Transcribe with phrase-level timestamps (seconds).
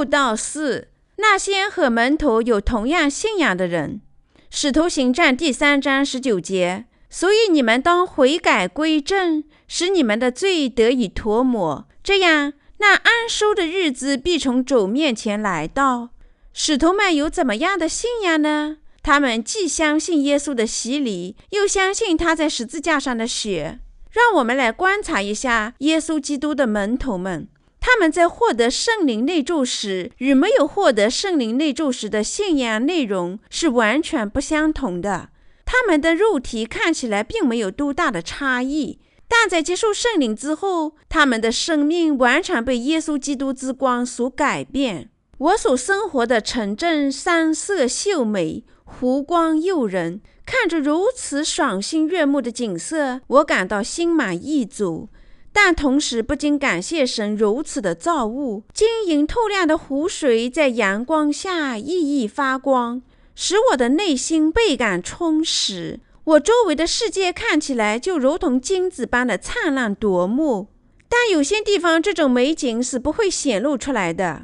[0.00, 4.00] 布道四，那些和门徒有同样信仰的人。
[4.48, 6.86] 使徒行传第三章十九节。
[7.10, 16.08] 所以你们当悔改归正，使你们的罪得以涂抹，这样那安收的日子必从主面前来到。
[16.54, 18.78] 使徒们有怎么样的信仰呢？
[19.02, 23.80] 他们既相信耶稣的洗礼，又相信他在十字架上的血。
[24.10, 27.46] 让我们来观察一下耶稣基督的门徒们，
[27.80, 35.30] 他们在获得圣灵内住时，与没有获得圣灵内住时的信仰内容是完全不相同的。
[35.64, 45.10] 他们的肉体看起来并没有多大的差异，但在接受圣灵之后，他们的生命完全被耶稣基督之光所改变。
[45.38, 55.08] 我所生活的城镇山色秀美，湖光诱人，看着如此赏心悦目的景色，我感到心满意足。
[55.52, 63.02] 但同时不禁感谢神如此的造物，晶莹透亮的湖水在阳光下熠熠发光。
[63.34, 70.68] 使我的内心倍感充实，我周围的世界看起来就如同金子般的灿烂夺目。
[71.08, 74.42] 但有些地方这种美景是不会显露出来的。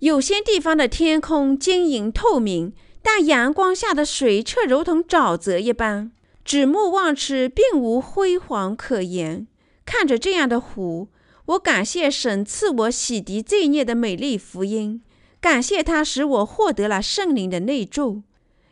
[0.00, 6.12] 有些地方的天空晶莹透明，但阳光下的水却如同沼泽一般，
[6.44, 9.46] 举目望去并无辉煌可言。
[9.84, 11.08] 看着这样的湖，
[11.46, 15.02] 我感谢神赐我洗涤罪孽的美丽福音，
[15.40, 18.22] 感谢他使我获得了圣灵的内住。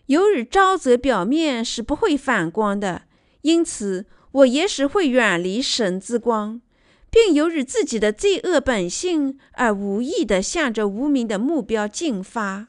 [0.07, 3.03] 由于沼泽表面是不会反光的，
[3.43, 6.61] 因此我也许会远离神之光，
[7.11, 12.69] 并由于自己的罪恶本性而无意地向着无名的目标进发。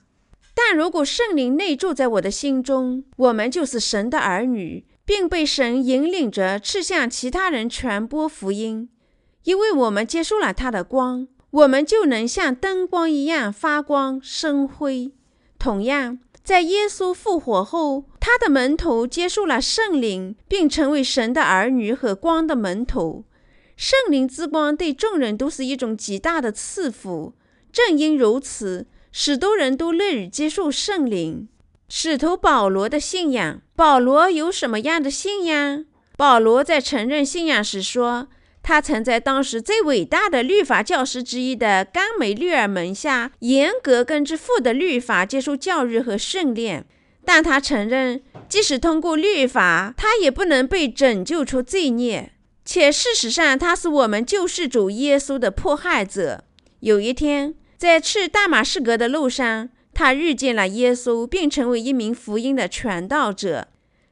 [0.54, 8.90] 但如果圣灵内住在我的心中，我们就是神的儿女，并被神引领着去向其他人传播福音，
[9.44, 15.12] 因为我们接受了他的光，我们就能像灯光一样发光生辉。
[15.58, 16.20] 同样。
[16.44, 23.24] 在耶稣复活后，他的门徒接受了圣灵，并成为神的儿女和光的门徒。
[23.78, 27.34] 圣灵之光对众人都是一种极大的赐福。
[27.72, 31.48] 正因如此，许多人都乐于接受圣灵。
[31.90, 35.86] 使徒保罗的信仰，保罗有什么样的信仰？
[36.18, 38.28] 保罗在承认信仰时说。
[38.66, 46.86] 他曾在当时最伟大的律法教师之一的甘梅律尔门下，严格根据父的律法接受教育和训练。
[47.26, 52.32] 但他承认，即使通过律法，他也不能被拯救出罪孽。
[52.64, 56.46] 且事实上，他是我们救世主耶稣的迫害者。
[56.80, 63.68] 有一天，在去大马士革的路上，他遇见了耶稣，并成为一名福音的传道者。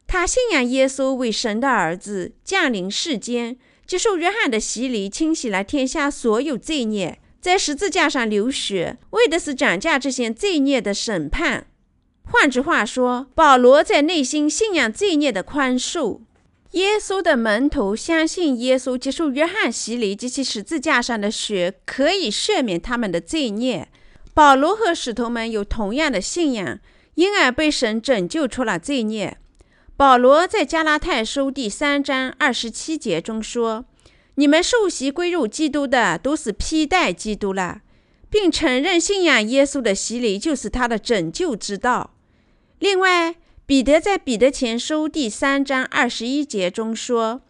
[0.07, 3.57] 他信仰耶稣为神的儿子，降临世间。
[3.87, 11.67] 接受约翰的洗礼，清洗了天下所有罪孽，在十字架上流血，为的是斩价这些罪孽的审判。
[12.23, 16.21] 换句话说，保罗在内心信仰罪孽的宽恕。
[16.71, 23.89] 耶稣的门徒相信，耶稣接受约翰洗礼及其十字架上的血可以赦免他们的罪孽。
[24.33, 26.79] 保罗和使徒们有同样的信仰，
[27.15, 29.37] 因而被神拯救出了罪孽。
[29.97, 33.85] 保罗在加拉太书第三章二十七节中说
[34.35, 37.81] ：“你们受洗归入基督的，都是披戴基督了，
[38.29, 42.15] 并承认信仰耶稣的洗礼就是他的拯救之道。”
[42.79, 47.41] 另外，彼得在彼得前书第三章二十一节中说：“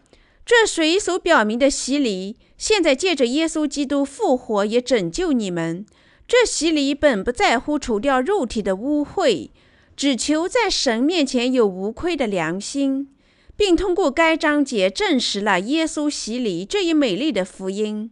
[0.44, 5.86] 这水所表明的洗礼，现在借着耶稣基督复活，也拯救你们。
[6.32, 9.50] 这洗礼本不在乎除掉肉体的污秽。”
[9.94, 13.10] 只求在神面前有无愧的良心，
[13.54, 18.10] 并通过该章节证实了耶稣洗礼这一美丽的福音。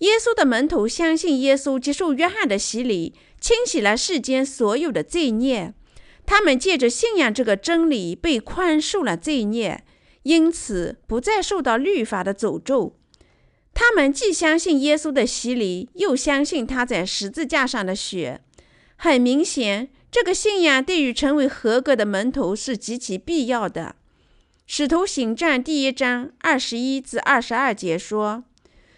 [0.00, 5.72] 耶稣的门徒相信耶稣接受约翰的洗礼，清洗了世间所有的罪孽。
[6.26, 9.82] 他们借着信仰这个真理，被宽恕了罪孽，
[10.24, 12.94] 因此不再受到律法的诅咒。
[13.74, 18.40] 他们既相信耶稣的洗礼，又相信他在十字架上的血。
[18.96, 19.90] 很明显。
[20.10, 23.96] 这个信仰对于成为合格的门徒是极其必要的。
[24.64, 28.44] 使徒行传第一章二十一至二十二节说：“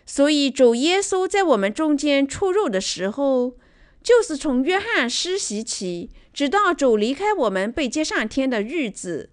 [0.04, 3.54] 所以主耶稣在我们中间出入的时候，
[4.02, 9.30] 就是从约翰施洗起，直到主离开我们被接上天的日子，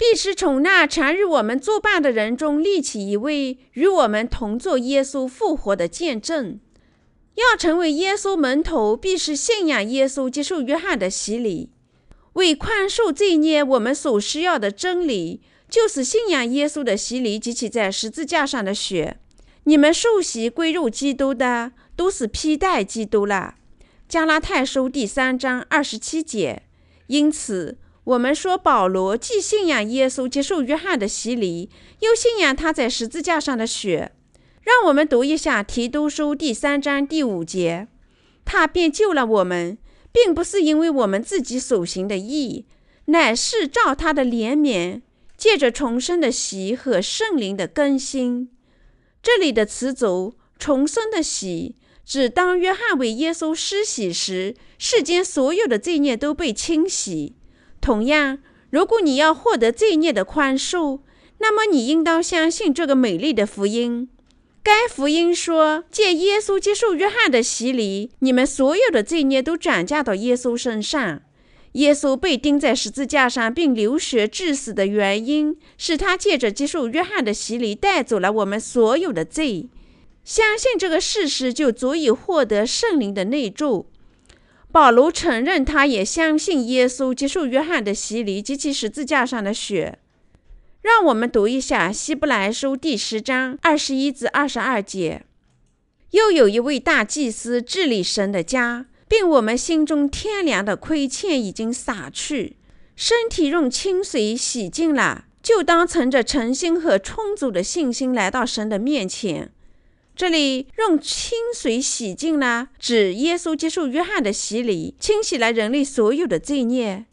[0.00, 6.58] 必是从那常与我们作伴的人中立起一位，与我们同作耶稣复活的见证。”
[7.36, 11.68] 要成为耶稣门徒，必是信仰耶稣，接受约翰的洗礼，
[12.32, 13.62] 为宽恕罪孽。
[13.62, 19.18] 我们所需要的真理，就是信仰耶稣的洗礼及其在十字架上的血。
[19.64, 23.56] 你们受洗归入基督的，都是披戴基督了。
[24.08, 26.62] 加拉太书第三章二十七节。
[27.08, 27.76] 因此，
[28.10, 31.70] 我们说保罗既信仰耶稣接受约翰的洗礼，
[32.00, 34.10] 又信仰他在十字架上的血。
[34.62, 37.86] 让我们读一下提督书第三章第五节：
[38.44, 39.78] 他便救了我们，
[40.10, 42.66] 并不是因为我们自己所行的义，
[43.06, 45.02] 乃是照他的怜悯，
[45.36, 48.50] 借着重生的喜和圣灵的更新。
[49.22, 57.36] 这里的词组“重生的喜”，指当约翰为耶稣施洗时，世间所有的罪孽都被清洗。
[57.80, 58.38] 同样，
[58.70, 61.00] 如果你要获得罪孽的宽恕，
[61.38, 64.08] 那么你应当相信这个美丽的福音。
[64.62, 71.22] 该福音说，借耶稣接受约翰的洗礼，你们所有的罪孽都转嫁到耶稣身上。
[71.72, 79.68] 耶稣被钉在十字架上并流血致死的原因，是他借着接受约翰的洗礼带走了我们所有的罪。
[80.24, 83.86] 相信这个事实，就足以获得圣灵的内助。
[84.72, 89.98] 保罗承认，他也相信耶稣接受约翰的洗礼及其十字架上的血。
[90.82, 95.24] 让我们读一下《希伯来书》第十章二十一至二十二节。
[96.12, 98.86] 又有一位大祭司治理神的家。
[99.10, 102.56] 并我们心中天良的亏欠已经洒去，
[102.94, 109.50] 身体用清水洗净了，就当存着诚心和充足的信心来到神的面前。
[110.20, 117.06] 这里用清水洗净了，指耶稣接受约翰的洗礼，清洗了人类所有的罪孽。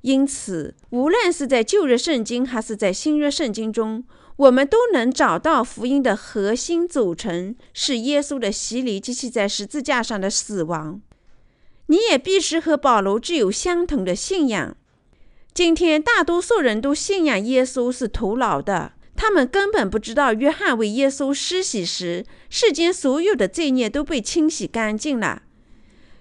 [0.00, 4.02] 因此，无论是在旧约圣经还是在新约圣经中，
[4.36, 11.02] 我们都能找到福音的核心组成是耶稣的洗礼及其在十字架上的死亡。
[11.88, 14.74] 你也必须和保罗具有相同的信仰。
[15.52, 25.42] 今天大多数人都信仰耶稣是徒劳的，他们根本不知道约翰为耶稣施洗时，世间所有的罪孽都被清洗干净了。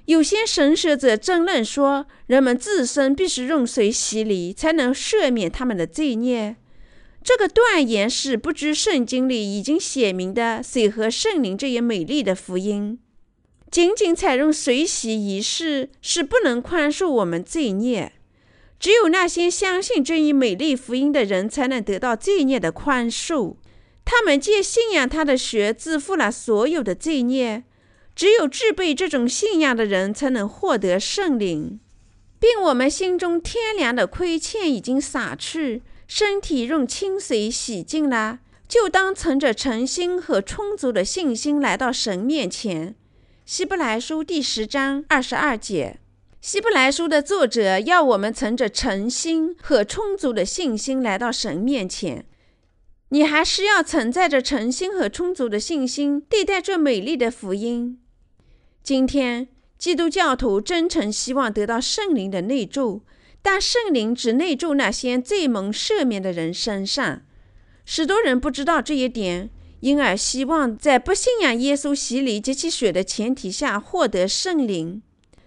[0.06, 6.57] 有些神学者争论说，人们自身必须用水洗礼才能赦免他们的罪孽。
[7.24, 13.00] 这个断言是不知圣经里已经写明的水和圣灵这一美丽的福音。
[13.72, 18.12] 仅仅采用水洗仪式是不能宽恕我们罪孽，
[18.83, 23.56] 只有那些相信这一美丽福音的人才能得到罪孽的宽恕。
[24.03, 27.63] 他们借信仰他的血自负了所有的罪孽。
[28.13, 31.80] 只有具备这种信仰的人才能获得圣灵，
[32.38, 42.95] 并我们心中天良的亏欠已经洒去，身体用清水洗净了，就当存着诚心和充足的信心来到神面前。
[43.45, 46.01] 希伯来书第十章二十二节，
[46.44, 52.25] 希伯来书的作者要我们存着诚心和充足的信心来到神面前。
[53.12, 57.98] 你还是要存在着诚心和充足的信心对待这美丽的福音。
[58.84, 59.48] 今天，
[59.78, 63.04] 基督教徒真诚希望得到圣灵的内助，
[63.42, 67.22] 但圣灵只内住那些最蒙赦免的人身上。
[67.86, 69.50] 许多人不知道这一点。
[69.80, 75.01] 因而希望在不信仰耶稣洗礼及其血的前提下获得圣灵。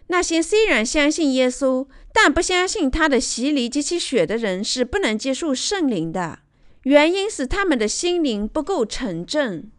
[0.09, 6.41] 那些虽然相信耶稣，但不相信他的洗礼及其血的人是不能接受圣灵的。
[6.83, 9.71] 原因是他们的心灵不够纯正。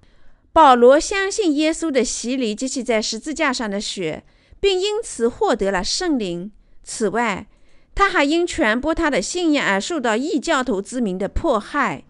[0.51, 4.23] 保罗相信耶稣的洗礼及其在十字架上的血，
[4.59, 6.51] 并因此获得了圣灵。
[6.83, 7.47] 此外，
[7.95, 12.03] 他还因传播他的信仰而受到异教徒之名的迫害。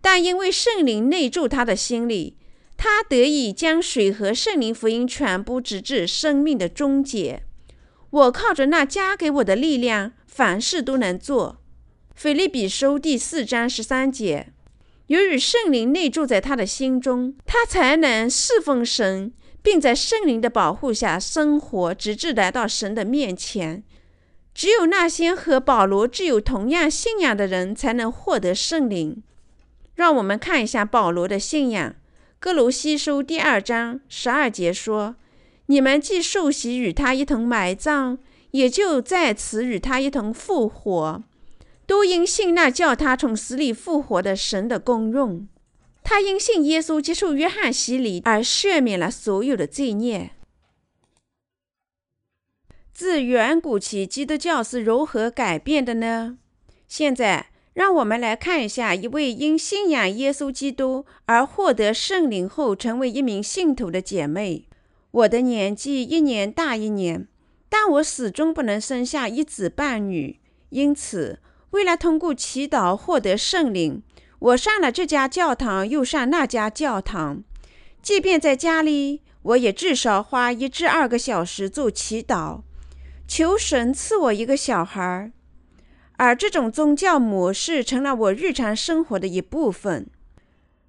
[0.00, 2.36] 但因为圣灵内住他的心里，
[2.76, 7.42] 他得以将水和圣灵福音传播，直至生命的终结。
[8.16, 11.58] 我靠着那加给我的力量，凡事都能做。
[12.14, 14.54] 腓立比书第四章十三节。
[15.08, 23.84] 由于圣灵内住在他的心中，他才能侍奉神，并在圣灵的保护下生活，直至来到神的面前。
[24.54, 29.22] 只有那些和保罗具有同样信仰的人，才能获得圣灵。
[29.94, 31.90] 让我们看一下保罗的信仰，
[32.40, 35.16] 《哥罗西书》第二章十二节说
[35.66, 38.18] ：“你们既受洗与他一同埋葬，
[38.50, 41.22] 也就在此与他一同复活，
[41.86, 45.46] 都因信那叫他从死里复活的神的功用。
[46.02, 50.30] 他因信耶稣接受约翰洗礼而赦免了所有的罪孽。”
[52.94, 56.38] 自远古起，基督教是如何改变的呢？
[56.88, 57.48] 现在。
[57.76, 64.66] 让我们来看一下一位因信仰耶稣基督而获得圣灵后成为一名信徒的姐妹。
[65.10, 67.26] 我的年纪一年大一年，
[67.68, 70.40] 但我始终不能生下一子半女。
[70.70, 71.38] 因此，
[71.70, 74.02] 为了通过祈祷获得圣灵，
[74.38, 77.42] 我上了这家教堂，又上那家教堂。
[78.02, 82.62] 即便在家里，我也至少花一至二个小时做祈祷，
[83.26, 85.32] 求神赐我一个小孩。
[86.18, 90.08] 而这种宗教模式成了我日常生活的一部分。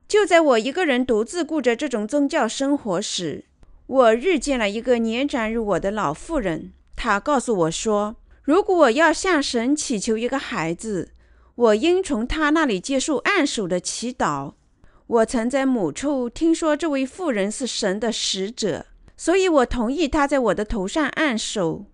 [0.07, 3.45] 就在我一个人独自过着这种宗教生活时，
[3.88, 6.74] 我遇见了一个年长于我的老妇人。
[6.96, 11.13] 她告诉我说，如果我要向神祈求一个孩子，
[11.56, 14.53] 我应从他那里接受按手的祈祷。
[15.08, 21.86] 我曾在某处听说这位妇人是神的使者，所以我同意她在我的头上按手。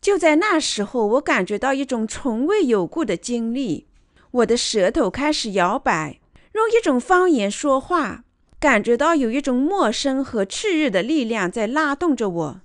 [0.00, 3.88] 就在那时候，我感觉到一种从未有过的经历，
[4.30, 6.20] 我的舌头开始摇摆，
[6.54, 8.24] 用一种方言说话，
[8.58, 12.60] 感觉到有一种陌生和炽热的力量在拉动着我。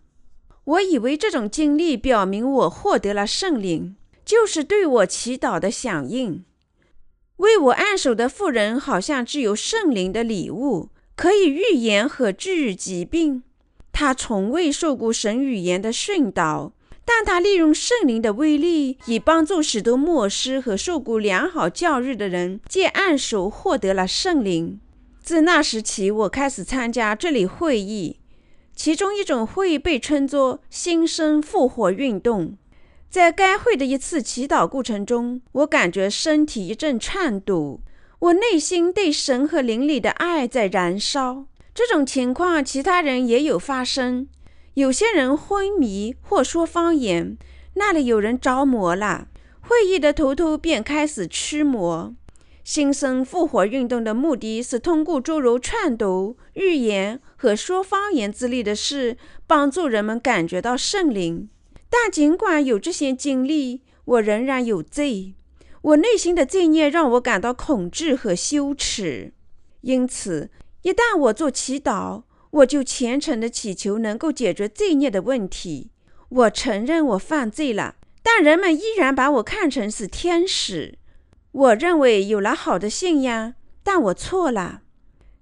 [0.64, 6.46] 我以为这种经历表明我获得了圣灵，就是对我祈祷的响应。
[7.38, 13.44] 为我按手的妇人好像具有圣灵的礼物，可以预言和治愈疾病。
[13.92, 16.74] 她从未受过神语言的训导。
[17.04, 24.80] 但她利用圣灵的威力，以帮助许多牧师和受过良好教育的人借按手获得了圣灵。
[25.22, 28.20] 自那时起，我开始参加这里会议，
[28.76, 32.58] 其中一种会议被称作“新生复活运动”。
[33.10, 37.82] 在该会的一次祈祷过程中，我感觉身体一阵颤抖，
[38.20, 41.46] 我内心对神和灵里的爱在燃烧。
[41.74, 44.28] 这种情况，其他人也有发生。
[44.74, 47.38] 有些人昏迷或说方言，
[47.76, 49.28] 那里有人着魔了。
[49.60, 52.16] 会议的头头便开始驱魔。
[52.64, 61.50] 新生复活运动的目的是通过诸如串读、预言和说方言之类的事，帮助人们感觉到圣灵。
[61.90, 65.34] 但尽管有这些经历，我仍然有罪。
[65.82, 69.34] 我内心的罪孽让我感到恐惧和羞耻。
[69.82, 70.52] 因此，
[70.84, 75.90] 一旦我做祈祷，我就虔诚地祈求能够解决罪孽的问题。
[76.30, 81.00] 我承认我犯罪了，但人们依然把我看成是天使。
[81.52, 84.82] 我认为有了好的信仰，但我错了。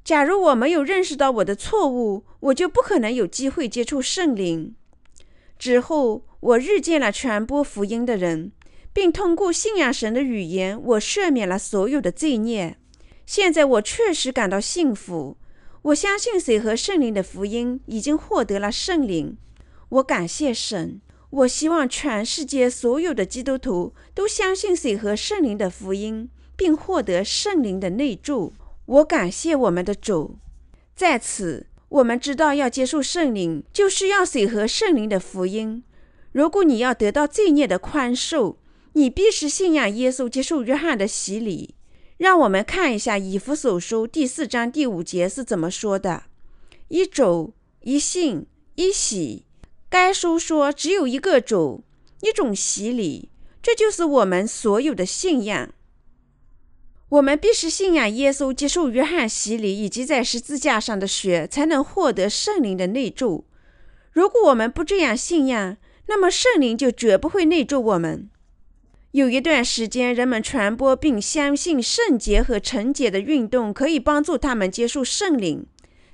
[0.04, 4.76] 假如我没有认识到我的错误，我就不可能有机会接触圣灵。
[5.60, 8.52] 之后，我遇见了传播福音的人，
[8.92, 12.78] 并通过信仰神的语言，我赦免了所有的罪孽。
[13.26, 15.38] 现在，我确实感到幸福。
[15.84, 19.38] 我相信水和圣灵的福音已经获得了圣灵。
[19.90, 21.02] 我感谢神。
[21.32, 28.54] 我希望全世界所有的基督徒都相信水和圣灵的福音，并获得圣灵的内住。
[28.86, 30.40] 我感谢我们的主。
[30.96, 35.84] 在此，我们知道要接受圣灵，就是要水和圣灵的福音。
[36.32, 38.56] 如果你要得到罪孽的宽恕，
[38.94, 41.76] 你必须信仰耶稣，接受约翰的洗礼。
[42.18, 46.24] 让我们看一下《以弗所书》第四章第五节是怎么说的
[46.90, 48.46] ：“一走，一信，
[48.76, 49.46] 一喜。”
[49.90, 51.84] 该书说只有一个主，
[52.22, 53.30] 一种洗礼，
[53.62, 55.70] 这就是我们所有的信仰。
[57.10, 63.46] 我们必须信仰耶稣，接受约翰洗礼以及在十字架上的血，才能获得圣灵的内住。
[64.12, 65.78] 如果我们不这样信仰，
[66.08, 68.30] 那么圣灵就绝不会内住我们。
[69.12, 75.66] 有一段时间，人们传播并相信圣洁和纯洁的运动可以帮助他们接受圣灵。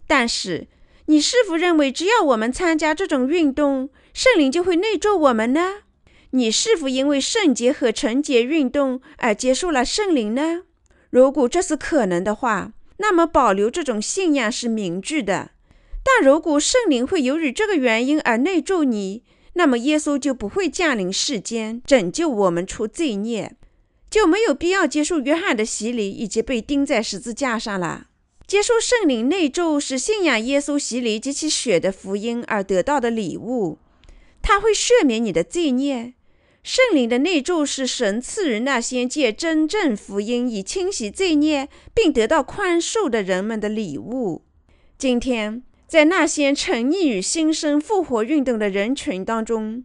[0.08, 0.68] 但是，
[1.08, 5.84] 你是否认为只要我们参加这种运动，圣灵就会内住我们呢？
[6.32, 10.64] 你是否因为圣洁和纯洁运动而接受了圣灵呢？
[11.10, 15.52] 如果这是可能的话，那么保留这种信仰是明智的。
[16.04, 23.56] 但如果圣灵会由于这个原因而内住你，那么，耶稣就不会降临世间拯救我们出罪孽，
[24.10, 28.08] 就没有必要接受约翰的洗礼以及被钉在十字架上了。
[28.56, 33.80] 接受圣灵内住是信仰耶稣洗礼及其血的福音而得到的礼物，
[34.42, 36.14] 它会赦免你的罪孽。
[36.64, 44.44] 圣灵的内住是神赐予那些借真正福音以清洗罪孽并得到宽恕的人们的礼物。
[44.98, 45.62] 今天。
[45.86, 49.84] 在那些沉溺于新生复活运动的人群当中，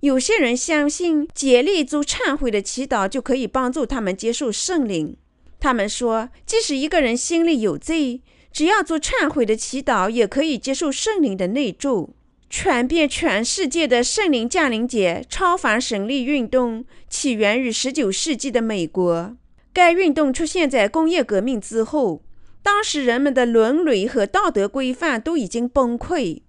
[0.00, 5.16] 有些人相信竭力做忏悔的祈祷就可以帮助他们接受圣灵。
[5.60, 12.16] 他们说，即使一个人心里有罪，只要做忏悔的祈祷，也可以接受圣灵的内助。
[12.48, 19.36] 传遍全世界的圣灵降临节超凡神力运动起源于19世纪的美国。
[19.72, 22.22] 该运动出现在工业革命之后。
[22.62, 26.42] 当时人们的伦理和道德规范都已经崩溃，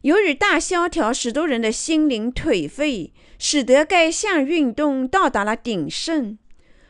[0.00, 6.38] 由于大萧条使多人的心灵颓废，使得该项运动到达了鼎盛。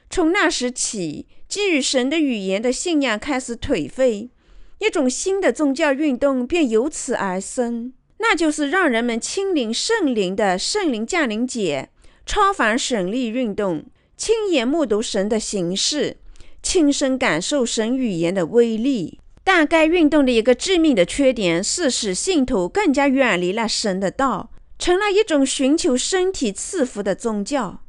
[0.09, 4.31] 从那时起，基于神的语言的信仰开始颓废，
[4.79, 11.91] 一种新的宗教运动便由此而生，那就是让人们亲临圣灵的圣灵降临节、
[12.25, 13.85] 超凡神力运动，
[14.17, 16.19] 亲眼目睹神的形式，
[16.63, 19.19] 亲身感受神语言的威力。
[19.43, 27.83] 但该运动的一个致命的缺点是，使信徒更加远离了神的道，成了一种寻求身体赐福的宗教。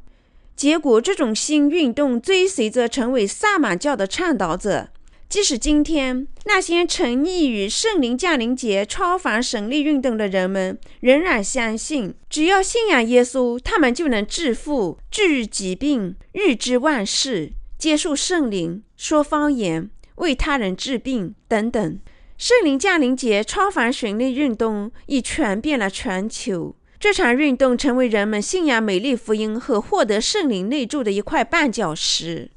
[0.56, 4.90] 结果，这种新运动追随着成为萨满教的倡导者。
[5.28, 22.00] 即使今天那些沉溺于圣灵降临节、超凡神力运动的人们，仍然相信，只要信仰耶稣，他们就能致富、治愈疾病、预知万事、接受圣灵、说方言、为他人治病等等。
[22.38, 26.76] 圣灵降临节、超凡神力运动已传遍了全球。
[27.02, 32.52] 这场运动成为人们信仰美丽福音和获得圣灵内住的一块绊脚石。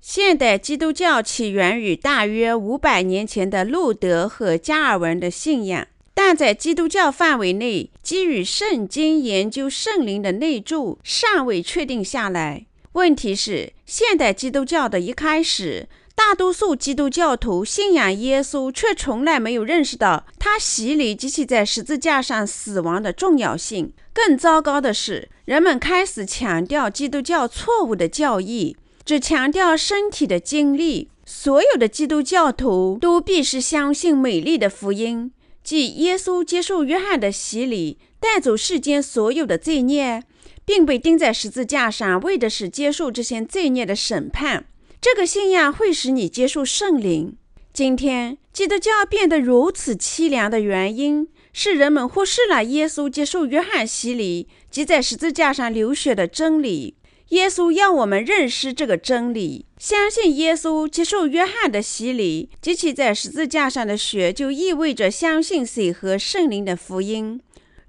[0.00, 12.66] 现代基督教起源于大约五百年前的路德和加尔文的信仰，但在基督教范围内，基于圣经研究圣灵的内住尚未确定下来。
[12.92, 23.92] 问题是，现代基督教的一开始，大多数基督教徒信仰耶稣，却从来没有认识到他洗礼及其在十字架上死亡的重要性。
[24.12, 28.76] 更糟糕的是，人们开始强调基督教错误的教义。
[29.04, 35.30] 只强调身体的经历，所有的基督教徒都必须相信美丽的福音，
[35.62, 40.22] 即耶稣接受约翰的洗礼，带走世间所有的罪孽，
[40.64, 44.64] 并被钉在十字架上，为的是接受这些罪孽的审判。
[45.04, 47.36] 这个信仰会使你接受圣灵。
[47.74, 56.96] 今天基督教变得如此凄凉的原因，是人们忽视了耶稣接受约翰洗礼及在十字架上流血的真理。
[57.28, 67.38] 耶稣要我们认识这个真理，相信耶稣接受约翰的洗礼及其在十字架上的血，就意味着相信水和圣灵的福音。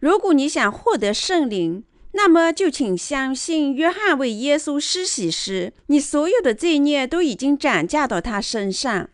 [0.02, 1.86] 如果你想获得圣灵，
[2.18, 9.10] 那么就请相信约翰为耶稣施洗时，你所有的罪孽都已经转嫁到他身上，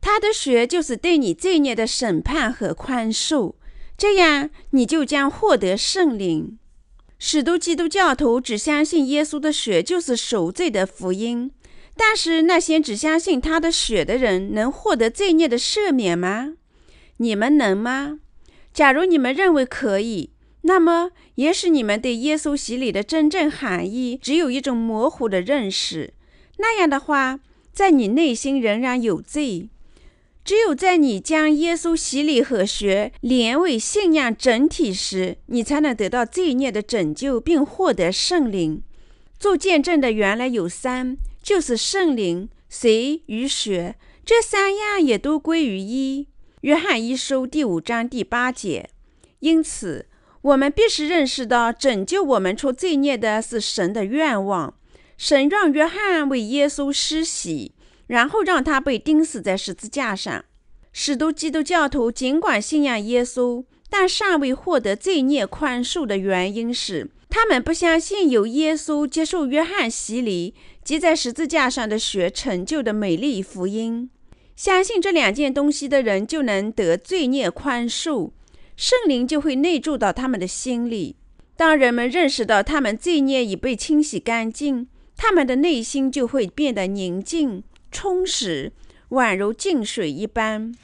[0.00, 3.56] 他的血就是对你罪孽的审判和宽恕，
[3.98, 6.58] 这样你就将获得圣灵。
[7.18, 11.50] 许多基督教徒只相信耶稣的血就是赎罪的福音，
[11.94, 16.54] 但是那些只相信他的血的人能获得罪孽的赦免吗？
[17.18, 18.20] 你们能吗？
[18.72, 20.30] 假如你们认为可以，
[20.62, 26.12] 那么也许你们对耶稣洗礼的真正含义只有一种模糊的认识。
[26.58, 27.40] 那样的话，
[27.72, 29.68] 在你内心仍然有罪。
[30.42, 38.82] 只有在你将耶稣洗礼和血连为信仰整体时，你才能得到罪孽的拯救，并获得圣灵。
[39.38, 46.26] 做见证的原来有三，就是圣灵、水与血，这三样也都归于一。
[46.62, 48.90] 约翰一书第五章第八节。
[49.38, 50.06] 因此，
[50.42, 54.74] 我们必须认识到，拯救我们出罪孽的是神的愿望。
[55.16, 57.74] 神让约翰为耶稣施洗。
[58.10, 60.44] 然后让他被钉死在十字架上。
[60.92, 74.10] 许多基督教徒尽管信仰耶稣，但尚未获得罪孽宽恕的原因是，他们不相信有耶稣接受约翰洗礼及在十字架上的血成就的美丽福音。
[74.56, 78.32] 相信这两件东西的人就能得罪孽宽恕，
[78.80, 81.16] 圣灵就会内住到他们的心里。
[81.54, 84.88] 当人们认识到他们罪孽已被清洗干净，
[85.18, 87.62] 他们的内心就会变得宁静。
[87.92, 88.72] 充实，
[89.10, 90.74] 宛如静水一般。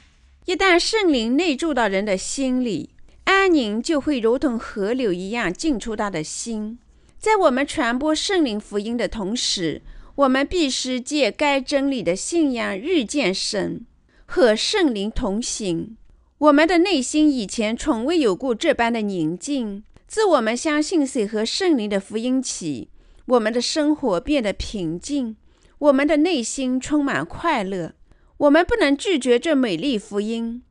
[0.45, 2.91] 一旦圣灵内住到人的心里，
[3.23, 6.77] 安宁就会如同河流一样进出他的心。
[7.17, 9.81] 在我们传播圣灵福音的同时，
[10.13, 13.87] 我们必须借该真理的信仰日渐深，
[14.27, 15.97] 和圣灵同行。
[16.39, 19.83] 我们的内心以前从未有过这般的宁静。
[20.07, 22.89] 自我们相信水和圣灵的福音起，
[23.25, 25.35] 我们的生活变得平静。
[25.79, 27.93] 我们的内心充满快乐，
[28.37, 30.61] 我们不能拒绝这美丽福音。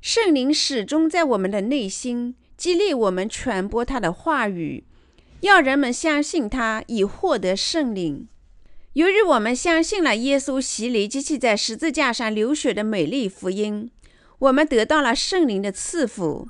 [0.00, 4.84] 圣灵始终在我们的内心，激励我们传播他的话语，
[5.42, 8.26] 要人们相信他以获得圣灵。
[8.94, 13.90] 由于我们相信了耶稣洗礼及其在十字架上流血的美丽福音，
[14.42, 16.48] 我们得到了圣灵的赐福。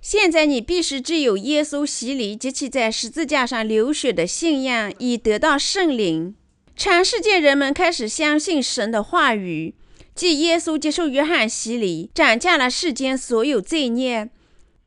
[0.00, 6.36] 现在你必须只有耶稣洗礼及其在十字架上流血的信仰，以得到圣灵。
[6.76, 9.74] 全世界人们开始相信神的话语，
[10.14, 14.28] 即耶稣接受约翰洗礼，斩下了世间所有罪孽，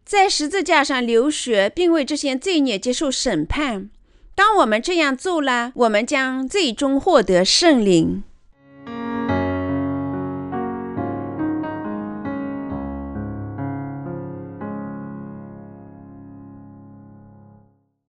[0.06, 3.90] 在十字架上流血，并为这些罪孽接受审判。
[4.36, 8.24] 当我们这样做了，我们将最终获得圣灵。